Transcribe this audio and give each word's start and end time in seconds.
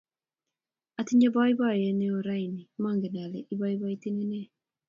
Atinye 0.99 1.27
poipoiyet 1.35 1.95
neo 1.99 2.17
raini, 2.27 2.61
mangen 2.83 3.15
ale 3.23 3.39
ipoipoiton 3.53 4.15
ne 4.29 4.39